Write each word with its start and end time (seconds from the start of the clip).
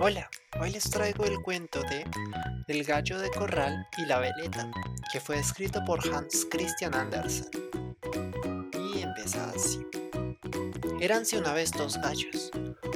Hola, 0.00 0.28
hoy 0.60 0.70
les 0.70 0.88
traigo 0.90 1.24
el 1.24 1.40
cuento 1.42 1.80
de 1.82 2.04
El 2.68 2.84
gallo 2.84 3.18
de 3.18 3.30
corral 3.30 3.86
y 3.98 4.06
la 4.06 4.18
veleta, 4.18 4.70
que 5.12 5.20
fue 5.20 5.38
escrito 5.38 5.84
por 5.84 6.00
Hans 6.14 6.46
Christian 6.50 6.94
Andersen. 6.94 7.50
Y 8.72 9.02
empieza 9.02 9.50
así. 9.50 9.84
Éranse 11.00 11.38
una 11.38 11.52
vez 11.52 11.72
dos 11.72 11.98
gallos, 12.00 12.50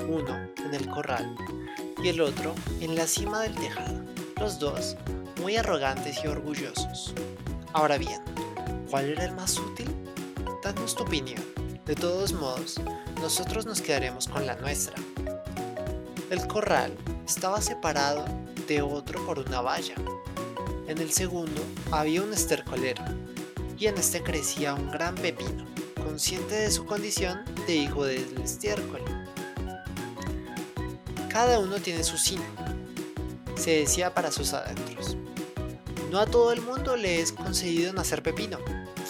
uno 0.09 0.49
en 0.65 0.75
el 0.75 0.89
corral 0.89 1.35
y 2.03 2.09
el 2.09 2.21
otro 2.21 2.55
en 2.81 2.95
la 2.95 3.07
cima 3.07 3.43
del 3.43 3.55
tejado, 3.55 4.05
los 4.39 4.59
dos 4.59 4.97
muy 5.41 5.57
arrogantes 5.57 6.23
y 6.23 6.29
orgullosos. 6.29 7.15
Ahora 7.73 7.99
bien, 7.99 8.21
¿cuál 8.91 9.11
era 9.11 9.25
el 9.25 9.33
más 9.35 9.59
útil? 9.59 9.89
Danos 10.63 10.95
tu 10.95 11.03
opinión. 11.03 11.43
De 11.87 11.95
todos 11.95 12.33
modos, 12.33 12.81
nosotros 13.21 13.67
nos 13.67 13.83
quedaremos 13.83 14.27
con 14.29 14.47
la 14.47 14.57
nuestra. 14.57 14.95
El 16.31 16.47
corral 16.47 16.93
estaba 17.27 17.61
separado 17.61 18.25
de 18.67 18.81
otro 18.83 19.25
por 19.27 19.39
una 19.39 19.61
valla. 19.61 19.95
En 20.89 20.99
el 20.99 21.13
segundo 21.13 21.63
había 21.91 22.23
un 22.23 22.33
estercolero 22.33 23.05
y 23.79 23.87
en 23.87 23.99
este 23.99 24.23
crecía 24.23 24.75
un 24.75 24.91
gran 24.91 25.15
pepino, 25.15 25.67
consciente 26.03 26.55
de 26.55 26.71
su 26.71 26.87
condición 26.87 27.45
de 27.67 27.77
hijo 27.77 28.05
del 28.05 28.41
estiércol. 28.43 29.03
Cada 31.29 31.59
uno 31.59 31.77
tiene 31.77 32.03
su 32.05 32.17
sino, 32.17 32.45
se 33.57 33.81
decía 33.81 34.15
para 34.15 34.33
sus 34.33 34.55
adentros. 34.55 35.17
No 36.11 36.19
a 36.19 36.27
todo 36.27 36.53
el 36.53 36.61
mundo 36.63 36.97
le 36.97 37.21
es 37.21 37.33
concedido 37.33 37.93
nacer 37.93 38.23
pepino. 38.23 38.59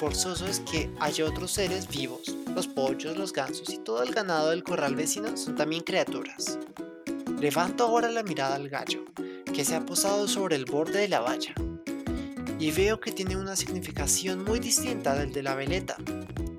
Forzoso 0.01 0.47
es 0.47 0.61
que 0.61 0.89
haya 0.99 1.27
otros 1.27 1.51
seres 1.51 1.87
vivos. 1.87 2.35
Los 2.55 2.67
pollos, 2.67 3.19
los 3.19 3.35
gansos 3.35 3.69
y 3.69 3.77
todo 3.77 4.03
el 4.03 4.15
ganado 4.15 4.49
del 4.49 4.65
corral 4.65 4.95
vecino 4.95 5.37
son 5.37 5.57
también 5.57 5.83
criaturas. 5.83 6.59
Levanto 7.39 7.85
ahora 7.85 8.11
la 8.11 8.23
mirada 8.23 8.55
al 8.55 8.71
gallo, 8.71 9.05
que 9.53 9.63
se 9.63 9.75
ha 9.75 9.85
posado 9.85 10.27
sobre 10.27 10.57
el 10.57 10.65
borde 10.65 11.01
de 11.01 11.09
la 11.09 11.21
valla, 11.21 11.53
y 12.59 12.71
veo 12.71 12.99
que 12.99 13.13
tiene 13.13 13.37
una 13.37 13.57
significación 13.57 14.43
muy 14.43 14.59
distinta 14.59 15.15
del 15.15 15.35
de 15.35 15.43
la 15.43 15.55
veleta, 15.55 15.99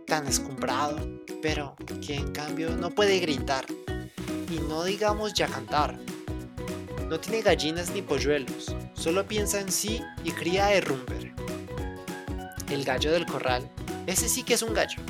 tan 0.05 0.27
escumbrado, 0.27 0.99
pero 1.41 1.75
que 2.05 2.17
en 2.17 2.33
cambio 2.33 2.69
no 2.77 2.91
puede 2.91 3.17
gritar, 3.17 3.65
y 4.51 4.59
no 4.69 4.83
digamos 4.83 5.33
ya 5.33 5.47
cantar. 5.47 5.97
No 7.09 7.19
tiene 7.19 7.41
gallinas 7.41 7.89
ni 7.89 8.03
polluelos, 8.03 8.75
solo 8.93 9.27
piensa 9.27 9.59
en 9.59 9.71
sí 9.71 9.99
y 10.23 10.29
cría 10.29 10.67
de 10.67 10.81
rumber. 10.81 11.30
El 12.71 12.85
gallo 12.85 13.11
del 13.11 13.25
corral, 13.25 13.69
ese 14.07 14.29
sí 14.29 14.43
que 14.43 14.53
es 14.53 14.61
un 14.61 14.73
gallo. 14.73 15.01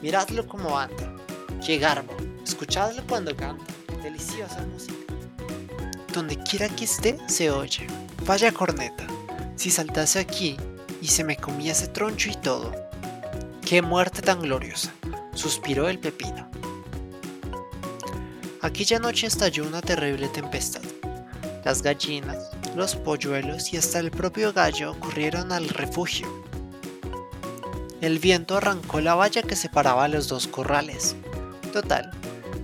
Miradlo 0.00 0.46
como 0.48 0.78
anda. 0.78 1.14
Qué 1.64 1.76
garbo. 1.76 2.16
Escuchadlo 2.42 3.02
cuando 3.06 3.36
canta. 3.36 3.66
Deliciosa 4.02 4.66
música. 4.66 4.94
Donde 6.14 6.38
quiera 6.38 6.70
que 6.70 6.84
esté, 6.84 7.18
se 7.28 7.50
oye. 7.50 7.86
Vaya 8.24 8.50
corneta. 8.50 9.06
Si 9.56 9.70
saltase 9.70 10.20
aquí 10.20 10.56
y 11.02 11.08
se 11.08 11.22
me 11.22 11.36
comiese 11.36 11.86
troncho 11.86 12.30
y 12.30 12.34
todo. 12.36 12.74
Qué 13.60 13.82
muerte 13.82 14.22
tan 14.22 14.40
gloriosa. 14.40 14.90
Suspiró 15.34 15.90
el 15.90 15.98
pepino. 15.98 16.50
Aquella 18.62 18.98
noche 18.98 19.26
estalló 19.26 19.66
una 19.66 19.82
terrible 19.82 20.28
tempestad. 20.28 20.82
Las 21.62 21.82
gallinas, 21.82 22.48
los 22.74 22.96
polluelos 22.96 23.74
y 23.74 23.76
hasta 23.76 23.98
el 23.98 24.10
propio 24.10 24.54
gallo 24.54 24.98
corrieron 24.98 25.52
al 25.52 25.68
refugio. 25.68 26.51
El 28.02 28.18
viento 28.18 28.56
arrancó 28.56 29.00
la 29.00 29.14
valla 29.14 29.42
que 29.42 29.54
separaba 29.54 30.08
los 30.08 30.26
dos 30.26 30.48
corrales. 30.48 31.14
Total, 31.72 32.10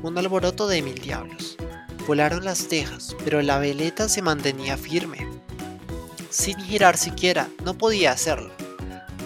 un 0.02 0.18
alboroto 0.18 0.66
de 0.66 0.82
mil 0.82 0.96
diablos. 0.96 1.56
Volaron 2.08 2.44
las 2.44 2.66
tejas, 2.66 3.14
pero 3.22 3.40
la 3.40 3.60
veleta 3.60 4.08
se 4.08 4.20
mantenía 4.20 4.76
firme. 4.76 5.28
Sin 6.28 6.58
girar 6.58 6.96
siquiera, 6.96 7.48
no 7.62 7.78
podía 7.78 8.10
hacerlo, 8.10 8.50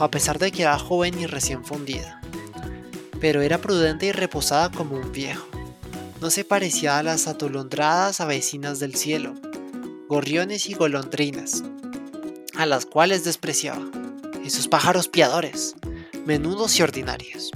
a 0.01 0.11
pesar 0.11 0.39
de 0.39 0.53
que 0.53 0.63
era 0.63 0.79
joven 0.79 1.19
y 1.19 1.25
recién 1.25 1.65
fundida. 1.65 2.21
Pero 3.19 3.41
era 3.41 3.57
prudente 3.57 4.05
y 4.05 4.13
reposada 4.13 4.71
como 4.71 4.97
un 4.97 5.13
viejo. 5.13 5.47
No 6.21 6.29
se 6.29 6.45
parecía 6.45 6.99
a 6.99 7.03
las 7.03 7.27
atolondradas 7.27 8.21
avecinas 8.21 8.81
del 8.81 8.97
cielo, 8.97 9.33
gorriones 10.09 10.69
y 10.69 10.75
golondrinas, 10.75 11.65
a 12.55 12.67
las 12.67 12.85
cuales 12.85 13.25
despreciaba, 13.25 13.91
esos 14.45 14.69
pájaros 14.69 15.09
piadores, 15.09 15.75
menudos 16.25 16.79
y 16.79 16.83
ordinarios. 16.83 17.51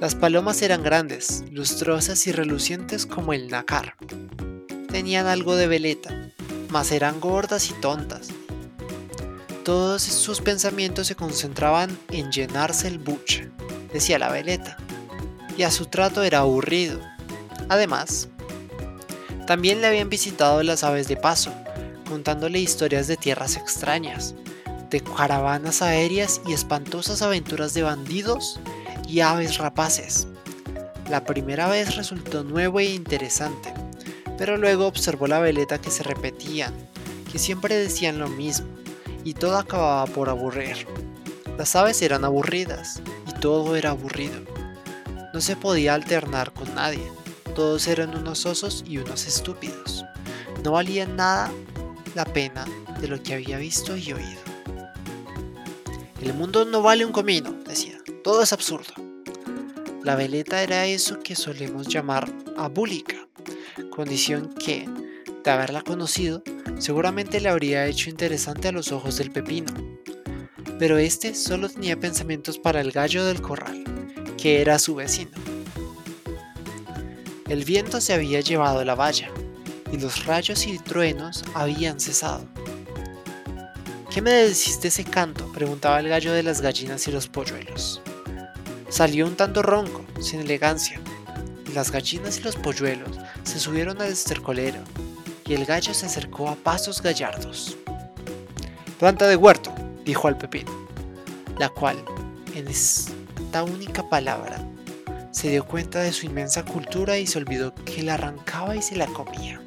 Las 0.00 0.14
palomas 0.14 0.62
eran 0.62 0.84
grandes, 0.84 1.44
lustrosas 1.50 2.26
y 2.28 2.32
relucientes 2.32 3.04
como 3.04 3.32
el 3.32 3.48
nácar. 3.48 3.96
Tenían 4.88 5.26
algo 5.26 5.56
de 5.56 5.66
veleta, 5.66 6.32
mas 6.68 6.92
eran 6.92 7.20
gordas 7.20 7.70
y 7.70 7.72
tontas. 7.74 8.28
Todos 9.64 10.02
sus 10.02 10.40
pensamientos 10.40 11.08
se 11.08 11.16
concentraban 11.16 11.98
en 12.10 12.30
llenarse 12.30 12.86
el 12.86 12.98
buche, 12.98 13.50
decía 13.92 14.20
la 14.20 14.30
veleta, 14.30 14.76
y 15.56 15.64
a 15.64 15.72
su 15.72 15.86
trato 15.86 16.22
era 16.22 16.38
aburrido. 16.38 17.00
Además, 17.68 18.28
también 19.48 19.80
le 19.80 19.88
habían 19.88 20.08
visitado 20.08 20.62
las 20.62 20.84
aves 20.84 21.08
de 21.08 21.16
paso, 21.16 21.52
contándole 22.08 22.60
historias 22.60 23.08
de 23.08 23.16
tierras 23.16 23.56
extrañas, 23.56 24.36
de 24.90 25.00
caravanas 25.00 25.82
aéreas 25.82 26.40
y 26.46 26.52
espantosas 26.52 27.22
aventuras 27.22 27.74
de 27.74 27.82
bandidos 27.82 28.60
y 29.06 29.20
aves 29.20 29.58
rapaces. 29.58 30.26
La 31.08 31.24
primera 31.24 31.68
vez 31.68 31.96
resultó 31.96 32.44
nuevo 32.44 32.80
e 32.80 32.86
interesante, 32.86 33.72
pero 34.36 34.56
luego 34.56 34.86
observó 34.86 35.26
la 35.26 35.40
veleta 35.40 35.80
que 35.80 35.90
se 35.90 36.02
repetían, 36.02 36.74
que 37.30 37.38
siempre 37.38 37.76
decían 37.76 38.18
lo 38.18 38.28
mismo, 38.28 38.68
y 39.24 39.34
todo 39.34 39.58
acababa 39.58 40.06
por 40.06 40.28
aburrir. 40.28 40.86
Las 41.56 41.74
aves 41.76 42.00
eran 42.02 42.24
aburridas, 42.24 43.00
y 43.26 43.32
todo 43.40 43.76
era 43.76 43.90
aburrido. 43.90 44.40
No 45.34 45.40
se 45.40 45.56
podía 45.56 45.94
alternar 45.94 46.52
con 46.52 46.74
nadie, 46.74 47.10
todos 47.54 47.88
eran 47.88 48.16
unos 48.16 48.46
osos 48.46 48.84
y 48.86 48.98
unos 48.98 49.26
estúpidos. 49.26 50.04
No 50.62 50.72
valían 50.72 51.16
nada 51.16 51.50
la 52.14 52.24
pena 52.24 52.64
de 53.00 53.08
lo 53.08 53.22
que 53.22 53.34
había 53.34 53.58
visto 53.58 53.96
y 53.96 54.12
oído. 54.12 54.47
El 56.20 56.34
mundo 56.34 56.64
no 56.64 56.82
vale 56.82 57.04
un 57.04 57.12
comino, 57.12 57.52
decía. 57.64 57.98
Todo 58.24 58.42
es 58.42 58.52
absurdo. 58.52 58.92
La 60.02 60.16
veleta 60.16 60.62
era 60.62 60.86
eso 60.86 61.20
que 61.20 61.36
solemos 61.36 61.86
llamar 61.86 62.32
abúlica, 62.56 63.28
condición 63.90 64.52
que, 64.54 64.88
de 65.44 65.50
haberla 65.50 65.82
conocido, 65.82 66.42
seguramente 66.78 67.40
le 67.40 67.48
habría 67.48 67.86
hecho 67.86 68.10
interesante 68.10 68.68
a 68.68 68.72
los 68.72 68.90
ojos 68.90 69.18
del 69.18 69.30
pepino. 69.30 69.72
Pero 70.78 70.98
este 70.98 71.34
solo 71.34 71.68
tenía 71.68 71.98
pensamientos 71.98 72.58
para 72.58 72.80
el 72.80 72.90
gallo 72.90 73.24
del 73.24 73.40
corral, 73.40 73.84
que 74.36 74.60
era 74.60 74.78
su 74.78 74.96
vecino. 74.96 75.30
El 77.48 77.64
viento 77.64 78.00
se 78.00 78.12
había 78.12 78.40
llevado 78.40 78.84
la 78.84 78.94
valla, 78.94 79.30
y 79.92 79.98
los 79.98 80.26
rayos 80.26 80.66
y 80.66 80.78
truenos 80.78 81.44
habían 81.54 82.00
cesado. 82.00 82.46
¿Qué 84.10 84.22
me 84.22 84.32
decís 84.32 84.80
de 84.80 84.88
ese 84.88 85.04
canto? 85.04 85.52
preguntaba 85.52 86.00
el 86.00 86.08
gallo 86.08 86.32
de 86.32 86.42
las 86.42 86.62
gallinas 86.62 87.06
y 87.06 87.12
los 87.12 87.28
polluelos. 87.28 88.00
Salió 88.88 89.26
un 89.26 89.36
tanto 89.36 89.62
ronco, 89.62 90.02
sin 90.18 90.40
elegancia. 90.40 90.98
Las 91.74 91.92
gallinas 91.92 92.38
y 92.38 92.42
los 92.42 92.56
polluelos 92.56 93.18
se 93.42 93.60
subieron 93.60 94.00
al 94.00 94.08
estercolero 94.08 94.80
y 95.44 95.52
el 95.52 95.66
gallo 95.66 95.92
se 95.92 96.06
acercó 96.06 96.48
a 96.48 96.54
pasos 96.56 97.02
gallardos. 97.02 97.76
Planta 98.98 99.26
de 99.26 99.36
huerto, 99.36 99.74
dijo 100.06 100.26
al 100.26 100.38
pepino, 100.38 100.72
la 101.58 101.68
cual, 101.68 102.02
en 102.54 102.66
esta 102.66 103.62
única 103.62 104.08
palabra, 104.08 104.58
se 105.32 105.50
dio 105.50 105.66
cuenta 105.66 106.00
de 106.00 106.14
su 106.14 106.24
inmensa 106.24 106.64
cultura 106.64 107.18
y 107.18 107.26
se 107.26 107.38
olvidó 107.38 107.74
que 107.74 108.02
la 108.02 108.14
arrancaba 108.14 108.74
y 108.74 108.80
se 108.80 108.96
la 108.96 109.06
comía. 109.06 109.60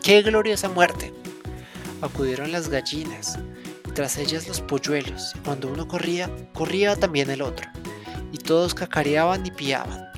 ¡Qué 0.00 0.22
gloriosa 0.22 0.68
muerte! 0.68 1.12
Acudieron 2.02 2.52
las 2.52 2.68
gallinas, 2.68 3.38
y 3.88 3.92
tras 3.92 4.18
ellas 4.18 4.46
los 4.48 4.60
polluelos, 4.60 5.32
y 5.34 5.38
cuando 5.40 5.68
uno 5.68 5.88
corría, 5.88 6.30
corría 6.52 6.96
también 6.96 7.30
el 7.30 7.42
otro 7.42 7.68
y 8.32 8.38
todos 8.38 8.74
cacareaban 8.74 9.46
y 9.46 9.50
piaban, 9.50 10.08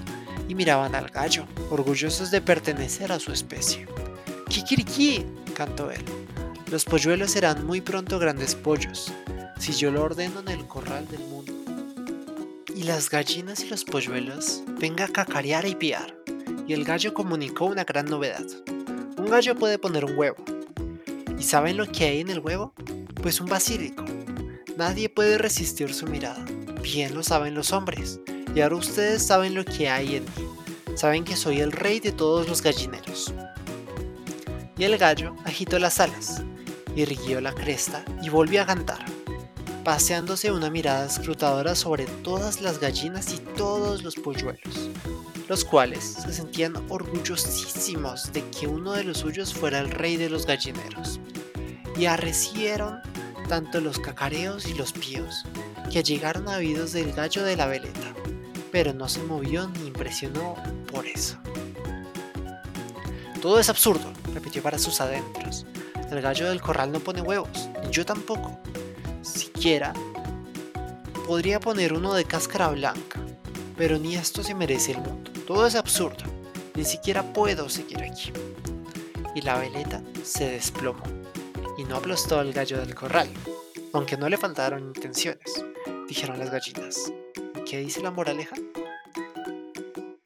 y 0.48 0.54
miraban 0.54 0.94
al 0.94 1.08
gallo, 1.08 1.46
orgullosos 1.70 2.30
de 2.30 2.40
pertenecer 2.40 3.12
a 3.12 3.20
su 3.20 3.32
especie. 3.32 3.86
¡Kikiriki! 4.48 5.24
cantó 5.54 5.90
él. 5.90 6.02
Los 6.70 6.84
polluelos 6.84 7.30
serán 7.30 7.66
muy 7.66 7.80
pronto 7.80 8.18
grandes 8.18 8.54
pollos, 8.54 9.12
si 9.58 9.72
yo 9.72 9.90
lo 9.90 10.02
ordeno 10.02 10.40
en 10.40 10.48
el 10.48 10.66
corral 10.66 11.06
del 11.08 11.20
mundo. 11.20 11.52
Y 12.74 12.82
las 12.84 13.10
gallinas 13.10 13.60
y 13.64 13.68
los 13.68 13.84
polluelos 13.84 14.62
venga 14.78 15.06
a 15.06 15.08
cacarear 15.08 15.66
y 15.66 15.74
piar. 15.74 16.16
Y 16.66 16.74
el 16.74 16.84
gallo 16.84 17.14
comunicó 17.14 17.64
una 17.64 17.84
gran 17.84 18.06
novedad. 18.06 18.44
Un 19.16 19.26
gallo 19.26 19.54
puede 19.54 19.78
poner 19.78 20.04
un 20.04 20.16
huevo. 20.16 20.44
¿Y 21.38 21.42
saben 21.42 21.76
lo 21.76 21.86
que 21.86 22.04
hay 22.04 22.20
en 22.20 22.30
el 22.30 22.40
huevo? 22.40 22.72
Pues 23.22 23.40
un 23.40 23.46
basílico. 23.46 24.04
Nadie 24.76 25.08
puede 25.08 25.38
resistir 25.38 25.92
su 25.92 26.06
mirada 26.06 26.44
bien 26.92 27.14
lo 27.14 27.22
saben 27.22 27.54
los 27.54 27.72
hombres, 27.72 28.20
y 28.54 28.60
ahora 28.60 28.76
ustedes 28.76 29.26
saben 29.26 29.54
lo 29.54 29.64
que 29.64 29.90
hay 29.90 30.16
en 30.16 30.24
mí. 30.24 30.96
saben 30.96 31.22
que 31.22 31.36
soy 31.36 31.60
el 31.60 31.70
rey 31.70 32.00
de 32.00 32.12
todos 32.12 32.48
los 32.48 32.62
gallineros. 32.62 33.32
Y 34.76 34.84
el 34.84 34.96
gallo 34.96 35.36
agitó 35.44 35.78
las 35.78 36.00
alas, 36.00 36.42
irguió 36.96 37.40
la 37.40 37.52
cresta 37.52 38.04
y 38.22 38.30
volvió 38.30 38.62
a 38.62 38.66
cantar, 38.66 39.04
paseándose 39.84 40.50
una 40.50 40.70
mirada 40.70 41.06
escrutadora 41.06 41.74
sobre 41.74 42.06
todas 42.24 42.62
las 42.62 42.80
gallinas 42.80 43.32
y 43.34 43.38
todos 43.38 44.02
los 44.02 44.16
polluelos, 44.16 44.90
los 45.48 45.64
cuales 45.64 46.04
se 46.04 46.32
sentían 46.32 46.74
orgullosísimos 46.90 48.32
de 48.32 48.44
que 48.50 48.66
uno 48.66 48.92
de 48.92 49.04
los 49.04 49.18
suyos 49.18 49.54
fuera 49.54 49.78
el 49.80 49.90
rey 49.90 50.16
de 50.16 50.28
los 50.28 50.46
gallineros, 50.46 51.20
y 51.96 52.06
arrecieron 52.06 53.00
tanto 53.48 53.80
los 53.80 53.98
cacareos 53.98 54.68
y 54.68 54.74
los 54.74 54.92
píos, 54.92 55.44
que 55.90 56.02
llegaron 56.02 56.48
a 56.48 56.58
oídos 56.58 56.92
del 56.92 57.12
gallo 57.12 57.44
de 57.44 57.56
la 57.56 57.66
veleta, 57.66 58.14
pero 58.70 58.92
no 58.92 59.08
se 59.08 59.22
movió 59.22 59.66
ni 59.68 59.86
impresionó 59.86 60.54
por 60.92 61.06
eso. 61.06 61.38
Todo 63.40 63.58
es 63.58 63.70
absurdo, 63.70 64.12
repitió 64.34 64.62
para 64.62 64.78
sus 64.78 65.00
adentros. 65.00 65.64
El 66.10 66.20
gallo 66.20 66.48
del 66.48 66.60
corral 66.60 66.92
no 66.92 67.00
pone 67.00 67.22
huevos, 67.22 67.70
ni 67.82 67.90
yo 67.90 68.04
tampoco. 68.04 68.58
Siquiera 69.22 69.94
podría 71.26 71.60
poner 71.60 71.92
uno 71.92 72.14
de 72.14 72.24
cáscara 72.24 72.68
blanca, 72.68 73.20
pero 73.76 73.98
ni 73.98 74.16
esto 74.16 74.42
se 74.42 74.54
merece 74.54 74.92
el 74.92 74.98
mundo. 74.98 75.30
Todo 75.48 75.66
es 75.66 75.76
absurdo, 75.76 76.24
ni 76.74 76.84
siquiera 76.84 77.22
puedo 77.22 77.70
seguir 77.70 78.02
aquí. 78.02 78.30
Y 79.34 79.40
la 79.40 79.58
veleta 79.58 80.02
se 80.22 80.50
desplomó, 80.50 81.02
y 81.78 81.84
no 81.84 81.96
aplastó 81.96 82.38
al 82.38 82.52
gallo 82.52 82.76
del 82.76 82.94
corral, 82.94 83.30
aunque 83.94 84.18
no 84.18 84.28
le 84.28 84.36
faltaron 84.36 84.82
intenciones, 84.82 85.64
dijeron 86.06 86.38
las 86.38 86.50
gallinas. 86.50 87.10
¿Qué 87.64 87.78
dice 87.78 88.02
la 88.02 88.10
moraleja? 88.10 88.56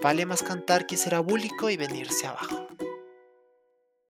Vale 0.03 0.27
más 0.27 0.43
cantar 0.43 0.89
que 0.89 0.97
ser 0.97 1.15
abúlico 1.15 1.71
y 1.71 1.77
venirse 1.77 2.27
abajo. 2.27 2.67